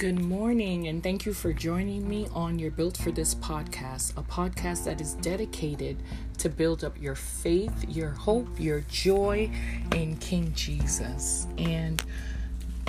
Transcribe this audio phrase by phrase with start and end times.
[0.00, 4.22] Good morning, and thank you for joining me on your Built for This podcast, a
[4.22, 6.02] podcast that is dedicated
[6.38, 9.50] to build up your faith, your hope, your joy
[9.94, 11.46] in King Jesus.
[11.58, 12.02] And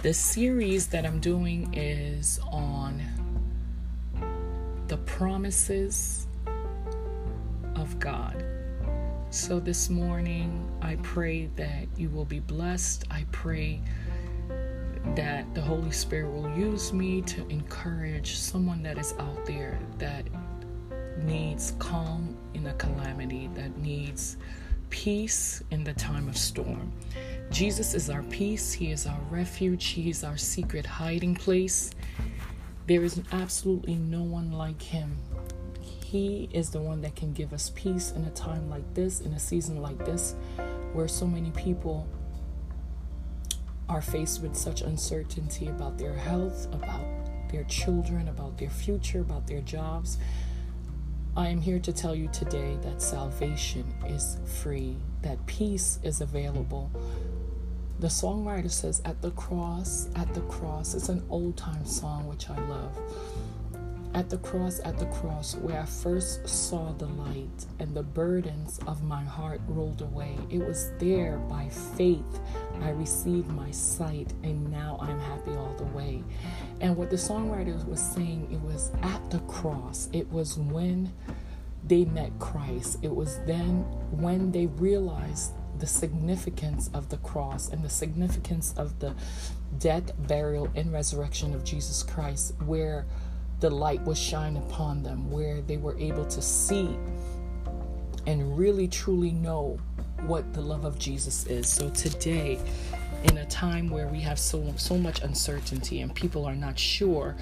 [0.04, 3.04] the series that I'm doing is on
[4.88, 6.28] the promises
[7.76, 8.42] of God.
[9.32, 13.04] So this morning, I pray that you will be blessed.
[13.12, 13.82] I pray
[15.16, 20.26] that the Holy Spirit will use me to encourage someone that is out there that
[21.18, 24.38] needs calm in a calamity, that needs
[24.90, 26.92] peace in the time of storm.
[27.50, 31.92] Jesus is our peace, He is our refuge, He is our secret hiding place.
[32.88, 35.18] There is absolutely no one like Him.
[35.82, 39.34] He is the one that can give us peace in a time like this, in
[39.34, 40.36] a season like this,
[40.94, 42.08] where so many people
[43.92, 47.06] are faced with such uncertainty about their health, about
[47.52, 50.18] their children, about their future, about their jobs,
[51.36, 56.90] I am here to tell you today that salvation is free, that peace is available.
[58.00, 60.94] The songwriter says, At the cross, at the cross.
[60.94, 62.98] It's an old time song which I love.
[64.14, 68.80] At the cross, at the cross, where I first saw the light and the burdens
[68.86, 70.38] of my heart rolled away.
[70.50, 72.40] It was there by faith
[72.82, 76.24] I received my sight, and now I'm happy all the way.
[76.82, 80.10] And what the songwriter was saying, it was at the cross.
[80.12, 81.14] It was when
[81.88, 82.98] they met Christ.
[83.02, 89.00] It was then when they realized the significance of the cross and the significance of
[89.00, 89.16] the
[89.78, 93.06] death, burial, and resurrection of Jesus Christ, where
[93.62, 96.98] the light was shine upon them, where they were able to see
[98.28, 99.80] and really truly know
[100.26, 101.70] what the love of Jesus is.
[101.70, 102.60] So today,
[103.26, 107.36] in a time where we have so so much uncertainty and people are not sure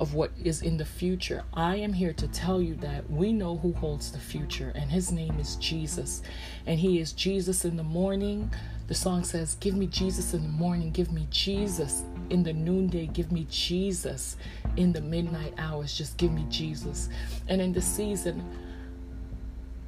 [0.00, 3.58] of what is in the future, I am here to tell you that we know
[3.58, 6.22] who holds the future, and his name is Jesus.
[6.66, 8.50] And he is Jesus in the morning.
[8.86, 13.06] The song says, Give me Jesus in the morning, give me Jesus in the noonday,
[13.06, 14.36] give me Jesus
[14.76, 17.08] in the midnight hours, just give me Jesus.
[17.48, 18.44] And in the season,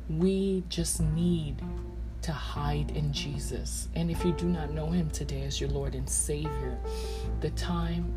[0.08, 1.62] we just need
[2.22, 3.88] to hide in Jesus.
[3.94, 6.78] And if you do not know him today as your Lord and Savior,
[7.40, 8.14] the time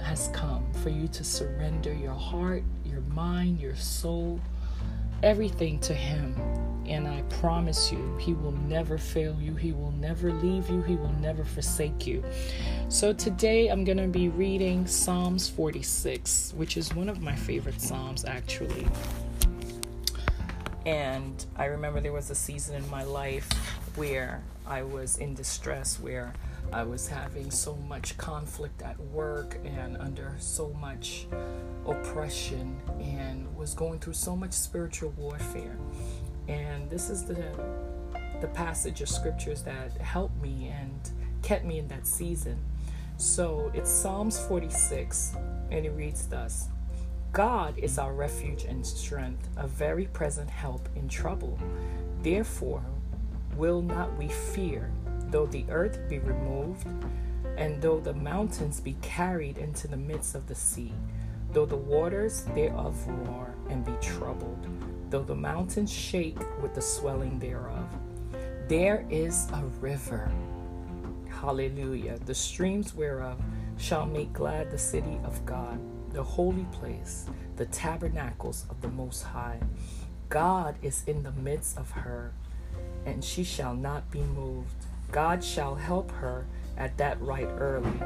[0.00, 4.40] has come for you to surrender your heart, your mind, your soul,
[5.24, 6.36] everything to him.
[6.86, 9.54] And I promise you, he will never fail you.
[9.54, 10.82] He will never leave you.
[10.82, 12.22] He will never forsake you.
[12.90, 17.80] So today I'm going to be reading Psalms 46, which is one of my favorite
[17.80, 18.86] Psalms, actually.
[20.84, 23.50] And I remember there was a season in my life
[23.96, 26.34] where I was in distress, where
[26.72, 31.26] I was having so much conflict at work and under so much
[31.86, 35.76] oppression and was going through so much spiritual warfare.
[36.48, 37.44] And this is the
[38.40, 41.10] the passage of scriptures that helped me and
[41.42, 42.58] kept me in that season.
[43.16, 45.36] So it's Psalms 46
[45.70, 46.68] and it reads thus
[47.32, 51.58] God is our refuge and strength, a very present help in trouble.
[52.22, 52.84] Therefore,
[53.56, 54.90] will not we fear,
[55.34, 56.86] though the earth be removed,
[57.56, 60.92] and though the mountains be carried into the midst of the sea,
[61.50, 64.64] though the waters thereof roar and be troubled,
[65.10, 67.88] though the mountains shake with the swelling thereof.
[68.68, 70.30] There is a river,
[71.28, 73.40] hallelujah, the streams whereof
[73.76, 75.80] shall make glad the city of God
[76.12, 79.58] the holy place, the tabernacles of the Most High.
[80.28, 82.32] God is in the midst of her,
[83.04, 84.83] and she shall not be moved.
[85.14, 86.44] God shall help her
[86.76, 88.02] at that right early.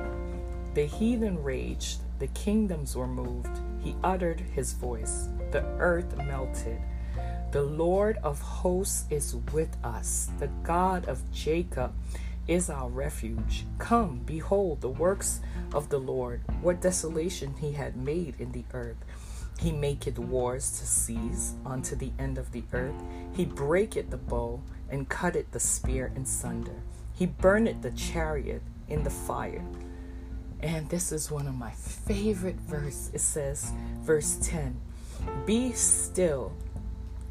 [0.74, 3.48] The heathen raged, the kingdoms were moved.
[3.80, 6.82] He uttered his voice, the earth melted.
[7.50, 11.94] The Lord of hosts is with us, the God of Jacob
[12.46, 13.64] is our refuge.
[13.78, 15.40] Come, behold the works
[15.72, 19.02] of the Lord, what desolation he had made in the earth.
[19.58, 23.02] He maketh wars to cease unto the end of the earth.
[23.32, 24.60] He breaketh the bow
[24.90, 26.82] and cutteth the spear in sunder.
[27.18, 29.64] He burned the chariot in the fire.
[30.60, 33.10] And this is one of my favorite verse.
[33.12, 33.72] It says,
[34.02, 34.80] verse 10,
[35.44, 36.52] Be still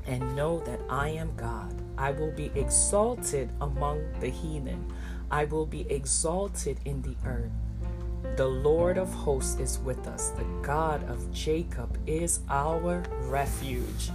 [0.06, 1.74] and know that I am God.
[1.98, 4.92] I will be exalted among the heathen.
[5.32, 7.52] I will be exalted in the earth.
[8.36, 10.32] The Lord of hosts is with us.
[10.32, 14.10] The God of Jacob is our refuge.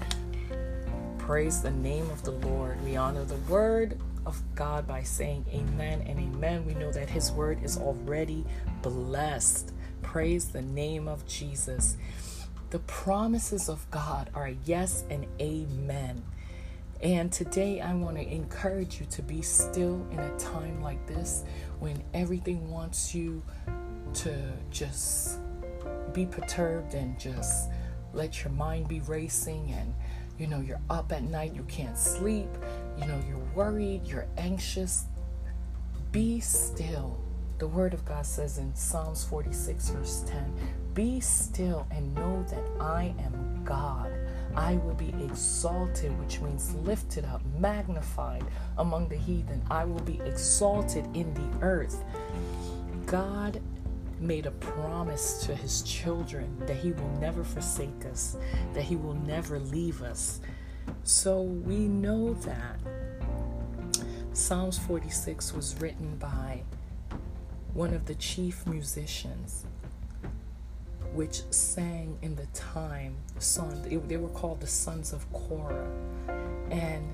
[1.16, 2.82] Praise the name of the Lord.
[2.84, 6.66] We honor the word of God by saying amen and amen.
[6.66, 8.44] We know that his word is already
[8.82, 9.72] blessed.
[10.02, 11.96] Praise the name of Jesus.
[12.70, 16.22] The promises of God are yes and amen.
[17.02, 21.44] And today I want to encourage you to be still in a time like this
[21.80, 23.42] when everything wants you
[24.14, 25.38] to just
[26.12, 27.70] be perturbed and just
[28.12, 29.94] let your mind be racing and
[30.38, 32.48] you know you're up at night you can't sleep
[32.98, 35.04] you know you're worried you're anxious
[36.10, 37.18] be still
[37.58, 40.54] the word of god says in psalms 46 verse 10
[40.94, 44.10] be still and know that i am god
[44.54, 48.44] I will be exalted, which means lifted up, magnified
[48.78, 49.62] among the heathen.
[49.70, 52.04] I will be exalted in the earth.
[53.06, 53.60] God
[54.22, 58.36] made a promise to his children that he will never forsake us,
[58.74, 60.40] that he will never leave us.
[61.04, 62.78] So we know that
[64.32, 66.62] Psalms 46 was written by
[67.74, 69.66] one of the chief musicians
[71.12, 75.90] which sang in the time son they were called the sons of korah
[76.70, 77.06] and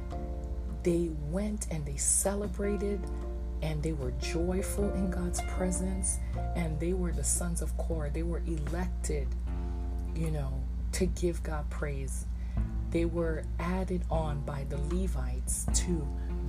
[0.84, 3.00] they went and they celebrated
[3.62, 6.19] and they were joyful in god's presence
[6.56, 8.10] and they were the sons of korah.
[8.10, 9.28] They were elected
[10.14, 10.52] you know
[10.93, 12.26] to give god praise.
[12.90, 16.06] They were added on by the levites to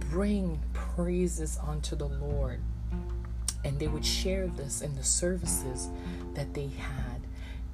[0.09, 2.61] bring praises unto the lord.
[3.65, 5.89] And they would share this in the services
[6.33, 7.21] that they had.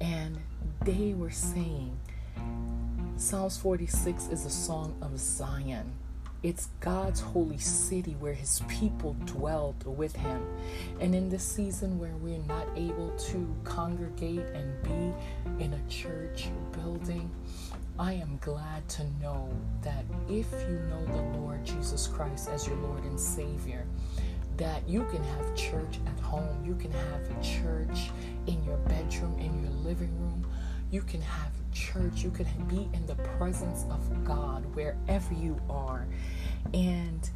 [0.00, 0.38] And
[0.84, 1.96] they were saying,
[3.16, 5.92] Psalms 46 is a song of Zion.
[6.42, 10.46] It's God's holy city where his people dwelled with him.
[11.00, 16.48] And in this season where we're not able to congregate and be in a church
[16.72, 17.30] building,
[17.98, 19.48] I am glad to know
[19.82, 23.86] that if you know the Lord Jesus Christ as your Lord and Savior,
[24.58, 28.10] that you can have church at home, you can have a church
[28.46, 30.46] in your bedroom, in your living room,
[30.90, 36.06] you can have church, you can be in the presence of God wherever you are.
[36.72, 37.28] And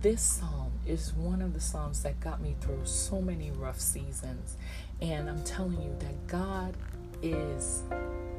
[0.00, 4.56] this psalm is one of the psalms that got me through so many rough seasons.
[5.00, 6.76] And I'm telling you that God
[7.22, 7.82] is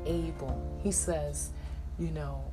[0.05, 0.79] able.
[0.83, 1.51] He says,
[1.99, 2.43] you know,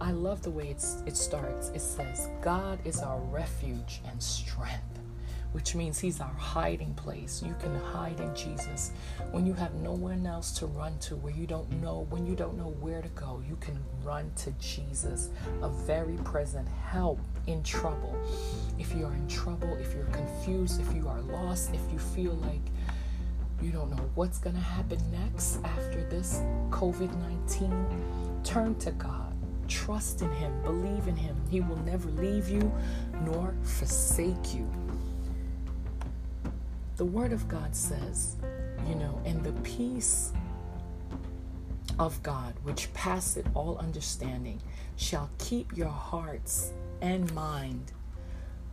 [0.00, 1.68] I love the way it's, it starts.
[1.70, 4.89] It says, God is our refuge and strength,
[5.52, 7.42] which means He's our hiding place.
[7.42, 8.92] You can hide in Jesus.
[9.30, 12.34] When you have no one else to run to, where you don't know, when you
[12.34, 15.30] don't know where to go, you can run to Jesus,
[15.62, 18.16] a very present help in trouble.
[18.78, 22.32] If you are in trouble, if you're confused, if you are lost, if you feel
[22.34, 22.62] like
[23.60, 27.14] you don't know what's going to happen next after this COVID
[27.48, 29.30] 19, turn to God
[29.70, 31.36] Trust in Him, believe in Him.
[31.48, 32.72] He will never leave you
[33.24, 34.68] nor forsake you.
[37.00, 38.36] The Word of God says,
[38.86, 40.34] you know, and the peace
[41.98, 44.60] of God, which passeth all understanding,
[44.96, 47.92] shall keep your hearts and mind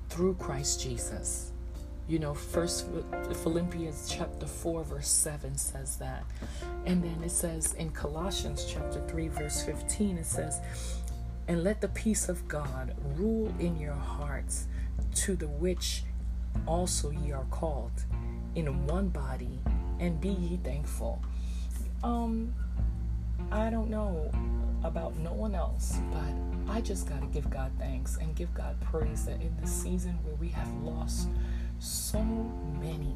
[0.10, 1.54] through Christ Jesus.
[2.10, 2.88] You know, first
[3.44, 6.26] Philippians chapter 4, verse 7 says that.
[6.86, 10.60] And then it says in Colossians chapter 3, verse 15, it says,
[11.48, 14.68] And let the peace of God rule in your hearts,
[15.16, 16.04] to the which
[16.66, 18.04] also ye are called,
[18.56, 19.60] in one body,
[20.00, 21.22] and be ye thankful.
[22.04, 22.54] Um,
[23.52, 24.32] I don't know
[24.84, 28.80] about no one else, but I just got to give God thanks and give God
[28.82, 31.30] praise that in the season where we have lost
[31.80, 32.22] so
[32.80, 33.16] many,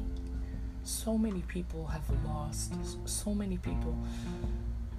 [0.84, 3.96] so many people have lost, so many people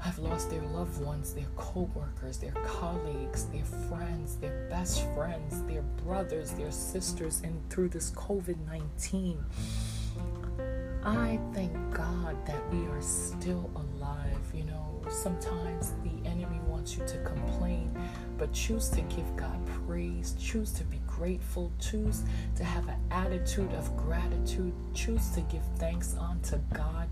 [0.04, 5.64] have lost their loved ones, their co workers, their colleagues, their friends, their best friends,
[5.64, 9.44] their brothers, their sisters, and through this COVID 19.
[11.06, 14.38] I thank God that we are still alive.
[14.54, 17.90] You know, sometimes the enemy wants you to complain,
[18.38, 19.58] but choose to give God
[19.88, 22.24] praise, choose to be grateful, choose
[22.58, 27.08] to have an attitude of gratitude, choose to give thanks unto God,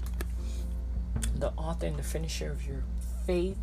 [1.35, 2.83] the author and the finisher of your
[3.25, 3.59] faith,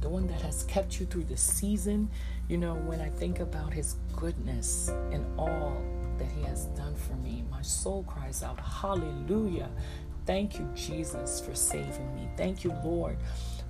[0.00, 2.10] the one that has kept you through the season.
[2.48, 5.80] You know, when I think about his goodness and all
[6.18, 9.70] that he has done for me, my soul cries out, Hallelujah.
[10.24, 12.28] Thank you, Jesus, for saving me.
[12.36, 13.16] Thank you, Lord,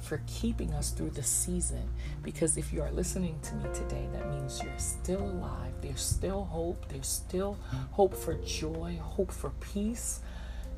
[0.01, 1.89] for keeping us through the season.
[2.23, 5.73] Because if you are listening to me today, that means you're still alive.
[5.81, 6.89] There's still hope.
[6.89, 7.59] There's still
[7.93, 10.21] hope for joy, hope for peace.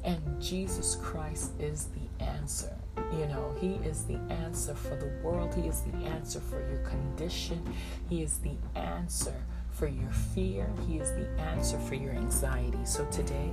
[0.04, 2.76] And Jesus Christ is the answer.
[3.12, 5.54] You know, He is the answer for the world.
[5.54, 7.62] He is the answer for your condition.
[8.08, 9.34] He is the answer
[9.70, 10.68] for your fear.
[10.86, 12.84] He is the answer for your anxiety.
[12.84, 13.50] So today,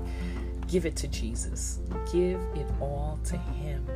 [0.67, 1.79] give it to Jesus.
[2.12, 3.88] Give it all to Him,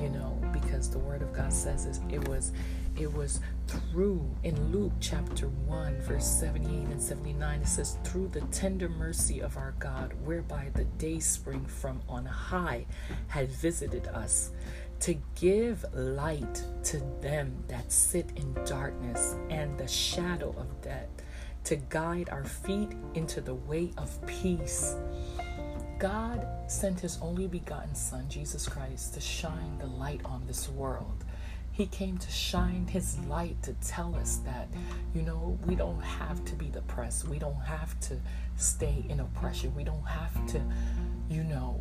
[0.00, 2.52] you know, because the Word of God says it was
[3.00, 8.42] it was through in Luke chapter 1 verse 78 and 79 it says through the
[8.52, 12.84] tender mercy of our God whereby the day spring from on high
[13.28, 14.50] had visited us
[15.00, 21.08] to give light to them that sit in darkness and the shadow of death
[21.64, 24.96] to guide our feet into the way of peace.
[25.98, 31.24] God sent his only begotten son Jesus Christ to shine the light on this world
[31.72, 34.68] he came to shine His light to tell us that,
[35.14, 37.28] you know, we don't have to be depressed.
[37.28, 38.16] We don't have to
[38.56, 39.74] stay in oppression.
[39.74, 40.60] We don't have to,
[41.30, 41.80] you know,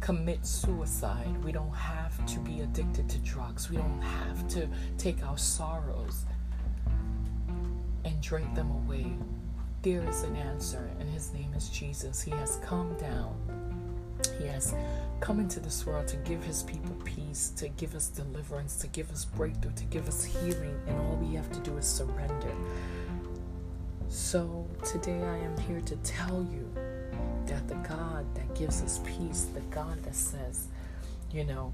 [0.00, 1.42] commit suicide.
[1.44, 3.70] We don't have to be addicted to drugs.
[3.70, 4.68] We don't have to
[4.98, 6.24] take our sorrows
[8.04, 9.12] and drink them away.
[9.82, 12.20] There is an answer, and His name is Jesus.
[12.20, 13.59] He has come down.
[14.38, 14.74] He has
[15.20, 19.10] come into this world to give his people peace, to give us deliverance, to give
[19.10, 22.54] us breakthrough, to give us healing, and all we have to do is surrender.
[24.08, 26.68] So today I am here to tell you
[27.46, 30.68] that the God that gives us peace, the God that says,
[31.30, 31.72] you know,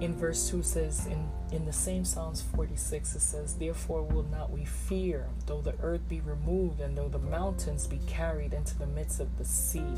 [0.00, 4.50] in verse 2 says in, in the same psalms 46 it says therefore will not
[4.50, 8.86] we fear though the earth be removed and though the mountains be carried into the
[8.86, 9.94] midst of the sea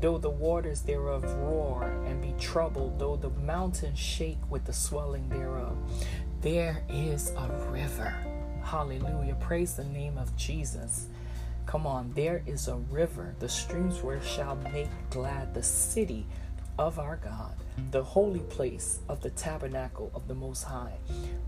[0.00, 5.28] though the waters thereof roar and be troubled though the mountains shake with the swelling
[5.28, 5.76] thereof.
[6.40, 8.14] There is a river.
[8.62, 9.36] Hallelujah.
[9.40, 11.08] Praise the name of jesus.
[11.66, 12.12] Come on.
[12.14, 13.34] There is a river.
[13.40, 16.26] The streams where shall make glad the city
[16.78, 17.56] of our God,
[17.90, 20.96] the holy place of the tabernacle of the Most High.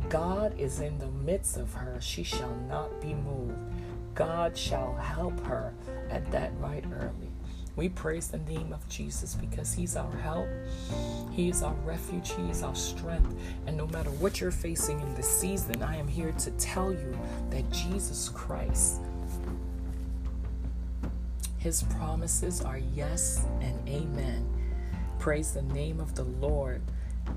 [0.08, 3.56] God is in the midst of her, she shall not be moved.
[4.14, 5.72] God shall help her
[6.10, 7.30] at that right early.
[7.76, 10.48] We praise the name of Jesus because He's our help,
[11.30, 13.32] He is our refuge, He is our strength.
[13.66, 17.16] And no matter what you're facing in this season, I am here to tell you
[17.50, 19.00] that Jesus Christ,
[21.58, 24.59] His promises are yes and amen.
[25.20, 26.80] Praise the name of the Lord.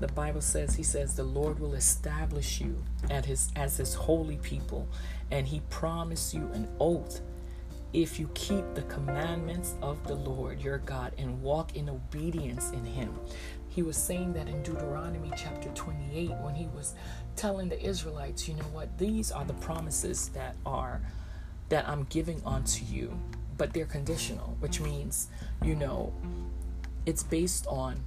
[0.00, 4.38] The Bible says, He says, the Lord will establish you at his, as His holy
[4.38, 4.88] people,
[5.30, 7.20] and He promised you an oath
[7.92, 12.86] if you keep the commandments of the Lord your God and walk in obedience in
[12.86, 13.14] Him.
[13.68, 16.94] He was saying that in Deuteronomy chapter 28 when He was
[17.36, 21.02] telling the Israelites, you know what, these are the promises that are
[21.68, 23.20] that I'm giving unto you,
[23.58, 25.28] but they're conditional, which means,
[25.62, 26.14] you know,
[27.06, 28.02] it's based on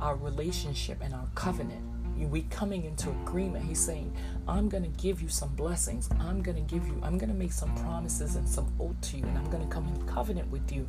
[0.00, 1.82] our relationship and our covenant.
[2.16, 3.64] We coming into agreement.
[3.64, 4.12] He's saying,
[4.48, 6.10] I'm going to give you some blessings.
[6.18, 9.18] I'm going to give you, I'm going to make some promises and some oath to
[9.18, 10.88] you, and I'm going to come in covenant with you.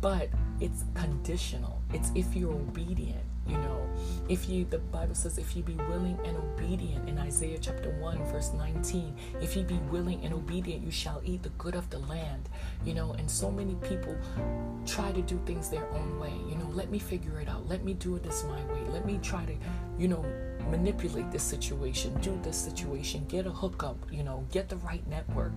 [0.00, 0.28] But
[0.60, 1.80] it's conditional.
[1.92, 3.88] It's if you're obedient you know.
[4.28, 8.24] If you the bible says if you be willing and obedient in isaiah chapter 1
[8.26, 11.98] verse 19 if you be willing and obedient you shall eat the good of the
[12.00, 12.48] land
[12.84, 13.12] you know.
[13.12, 14.14] And so many people
[14.86, 16.68] try to do things their own way you know.
[16.68, 17.66] Let me figure it out.
[17.66, 18.80] Let me do it this my way.
[18.90, 19.54] Let me try to
[19.98, 20.24] you know
[20.70, 25.52] manipulate this situation do this situation get a hookup you know get the right network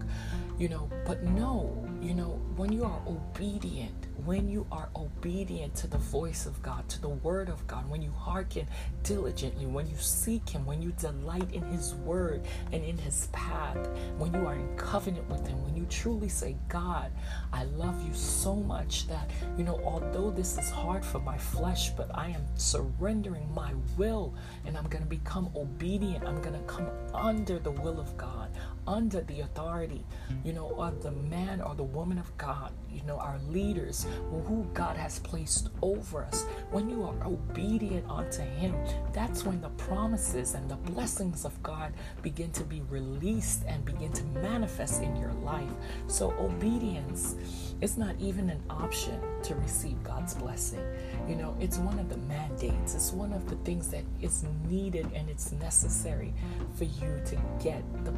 [0.62, 0.88] you know.
[1.06, 6.46] But no you know when you are obedient when you are obedient to the voice
[6.46, 8.68] of God, to the word of God, when you hearken
[9.04, 13.78] diligently, when you seek Him, when you delight in His word and in His path,
[14.18, 17.12] when you are in covenant with Him, when you truly say, God,
[17.52, 21.90] I love you so much that, you know, although this is hard for my flesh,
[21.92, 26.26] but I am surrendering my will and I'm going to become obedient.
[26.26, 28.50] I'm going to come under the will of God
[28.88, 30.04] under the authority,
[30.44, 34.68] you know, of the man or the woman of God, you know, our leaders, who
[34.74, 36.46] God has placed over us.
[36.72, 38.76] When you are obedient unto Him,
[39.14, 44.12] that's when the promises and the blessings of God begin to be released and begin
[44.14, 45.72] to manifest in your life.
[46.08, 47.36] So, obedience
[47.82, 50.84] is not even an option to receive God's blessing.
[51.28, 55.08] You know, it's one of the mandates, it's one of the things that is needed
[55.16, 56.34] and it's necessary
[56.76, 58.12] for you to get the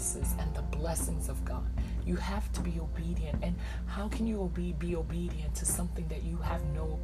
[0.00, 1.68] promises and the blessings of God.
[2.06, 3.38] You have to be obedient.
[3.42, 3.54] And
[3.86, 6.98] how can you be, be obedient to something that you have no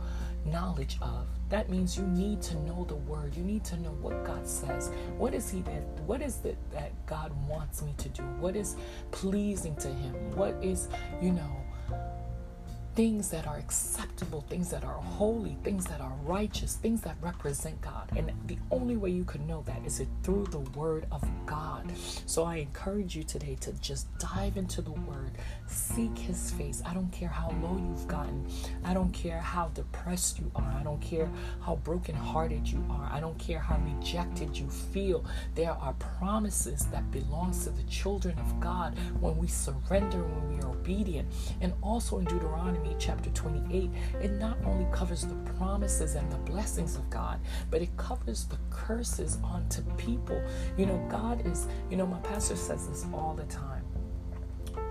[0.47, 1.27] knowledge of?
[1.51, 3.37] That means you need to know the word.
[3.37, 4.91] You need to know what God says.
[5.19, 8.23] What is He that what is it that God wants me to do?
[8.41, 8.77] What is
[9.11, 10.15] pleasing to Him?
[10.35, 10.89] What is,
[11.21, 11.57] you know,
[12.97, 17.79] things that are acceptable, things that are holy, things that are righteous, things that represent
[17.83, 18.11] God.
[18.17, 21.93] And the only way you can know that is through the Word of God.
[22.25, 25.33] So I encourage you today to just dive into the Word,
[25.67, 26.83] seek His face.
[26.87, 28.47] I don't care how low you've gotten,
[28.83, 31.29] I don't care how depressed you are, I don't care
[31.61, 35.23] how brokenhearted you are, I don't care how rejected you feel.
[35.55, 40.63] There are promises that belongs to the children of God when we surrender, when we
[40.63, 41.29] are obedient.
[41.61, 43.91] And also in Deuteronomy chapter 28,
[44.23, 47.41] it not only covers the promises and the blessings of God,
[47.71, 50.43] but it covers the curses onto people.
[50.77, 53.85] You know, God is, you know, my pastor says this all the time.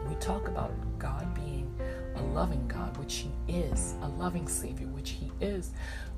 [0.07, 1.73] We talk about God being
[2.15, 5.71] a loving God, which He is, a loving Savior, which He is.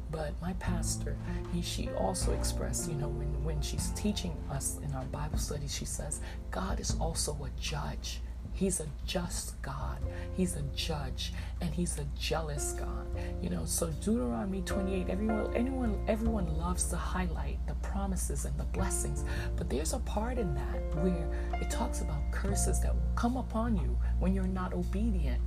[0.10, 1.18] But my pastor,
[1.52, 5.68] he, she also expressed, you know, when, when she's teaching us in our Bible study,
[5.68, 8.22] she says, God is also a judge.
[8.58, 10.00] He's a just God.
[10.36, 13.06] He's a judge and he's a jealous God.
[13.40, 18.64] You know, so Deuteronomy 28, everyone anyone everyone loves to highlight the promises and the
[18.64, 19.24] blessings,
[19.56, 21.30] but there's a part in that where
[21.62, 25.40] it talks about curses that will come upon you when you're not obedient.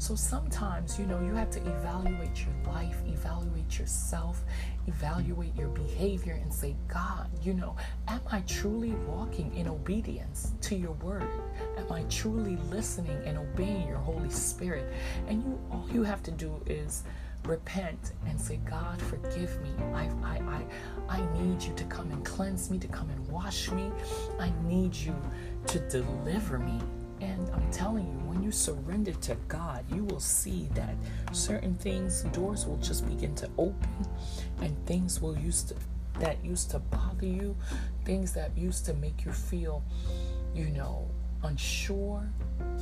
[0.00, 4.42] So sometimes, you know, you have to evaluate your life, evaluate yourself,
[4.86, 7.76] evaluate your behavior, and say, God, you know,
[8.08, 11.28] am I truly walking in obedience to your word?
[11.76, 14.90] Am I truly listening and obeying your Holy Spirit?
[15.28, 17.04] And you all you have to do is
[17.44, 19.70] repent and say, God, forgive me.
[19.92, 20.64] I, I, I,
[21.10, 23.92] I need you to come and cleanse me, to come and wash me.
[24.38, 25.14] I need you
[25.66, 26.80] to deliver me
[27.20, 30.94] and I'm telling you, when you surrender to God, you will see that
[31.32, 34.06] certain things, doors will just begin to open,
[34.60, 35.74] and things will used to
[36.18, 37.56] that used to bother you,
[38.04, 39.82] things that used to make you feel,
[40.54, 41.08] you know,
[41.42, 42.28] unsure,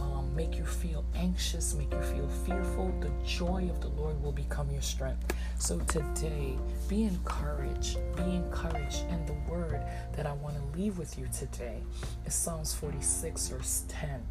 [0.00, 4.32] um, make you feel anxious, make you feel fearful, the joy of the Lord will
[4.32, 5.34] become your strength.
[5.58, 6.56] So today,
[6.88, 9.04] be encouraged, be encouraged.
[9.10, 9.82] And the word
[10.16, 11.82] that I want to leave with you today
[12.26, 14.22] is Psalms 46, verse 10.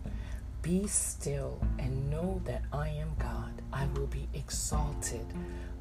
[0.61, 3.61] Be still and know that I am God.
[3.71, 5.25] I will be exalted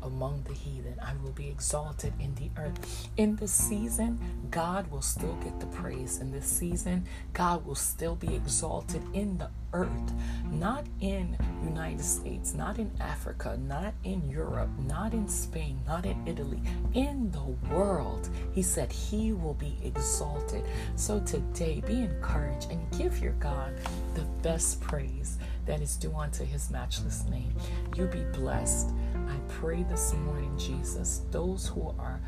[0.07, 0.95] among the heathen.
[1.03, 3.09] I will be exalted in the earth.
[3.16, 4.19] In this season,
[4.51, 6.19] God will still get the praise.
[6.19, 10.12] In this season, God will still be exalted in the earth,
[10.51, 16.16] not in United States, not in Africa, not in Europe, not in Spain, not in
[16.27, 16.61] Italy,
[16.95, 18.29] in the world.
[18.53, 20.64] He said he will be exalted.
[20.95, 23.75] So today, be encouraged and give your God
[24.14, 27.53] the best praise that is due unto his matchless name.
[27.97, 28.90] You be blessed.
[29.48, 32.20] Pray this morning, Jesus, those who are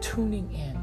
[0.00, 0.78] tuning in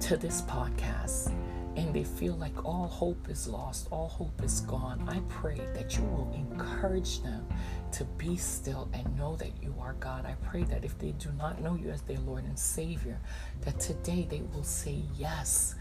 [0.00, 1.32] to this podcast
[1.76, 5.96] and they feel like all hope is lost, all hope is gone, I pray that
[5.96, 7.46] you will encourage them
[7.92, 10.26] to be still and know that you are God.
[10.26, 13.18] I pray that if they do not know you as their Lord and Savior,
[13.62, 15.76] that today they will say yes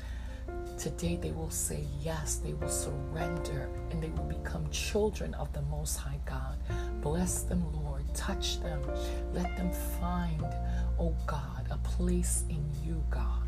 [0.77, 5.61] Today they will say yes, they will surrender, and they will become children of the
[5.63, 6.57] Most High God.
[7.01, 8.03] Bless them, Lord.
[8.13, 8.81] Touch them.
[9.33, 10.45] Let them find,
[10.97, 13.43] oh God, a place in you, God.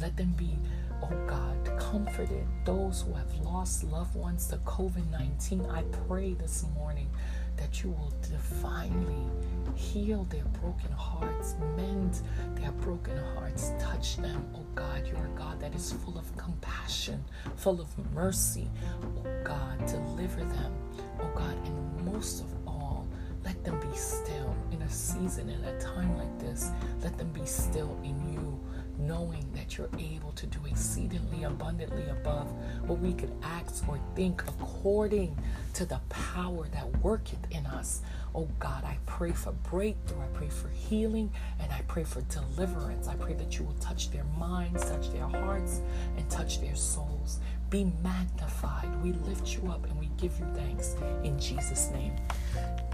[0.00, 0.56] Let them be,
[1.02, 2.46] oh God, comforted.
[2.64, 7.08] Those who have lost loved ones to COVID 19, I pray this morning
[7.56, 9.30] that you will divinely
[9.76, 12.20] heal their broken hearts, mend
[12.56, 14.44] their broken hearts, touch them.
[14.54, 15.28] Oh God, you are
[15.72, 17.24] that is full of compassion,
[17.56, 18.68] full of mercy.
[19.16, 20.72] Oh God, deliver them.
[21.20, 23.06] Oh God, and most of all,
[23.44, 26.70] let them be still in a season, in a time like this.
[27.02, 28.60] Let them be still in you
[29.06, 32.50] knowing that you're able to do exceedingly abundantly above
[32.86, 35.36] what we could ask or think according
[35.74, 38.02] to the power that worketh in us.
[38.34, 40.20] Oh God, I pray for breakthrough.
[40.20, 43.08] I pray for healing and I pray for deliverance.
[43.08, 45.80] I pray that you will touch their minds, touch their hearts,
[46.16, 47.40] and touch their souls.
[47.70, 48.88] Be magnified.
[49.02, 52.12] We lift you up and we give you thanks in Jesus' name.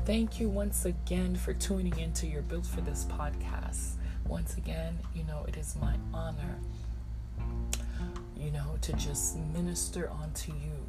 [0.04, 5.24] Thank you once again for tuning into your Built for This podcast once again, you
[5.24, 6.58] know, it is my honor,
[8.36, 10.86] you know, to just minister unto you.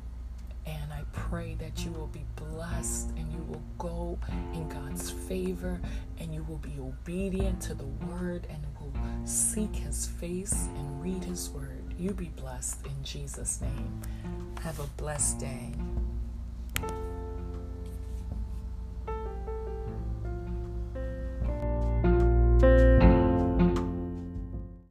[0.65, 4.19] And I pray that you will be blessed and you will go
[4.53, 5.79] in God's favor
[6.19, 8.93] and you will be obedient to the word and will
[9.25, 11.93] seek his face and read his word.
[11.97, 14.01] You be blessed in Jesus' name.
[14.61, 15.71] Have a blessed day.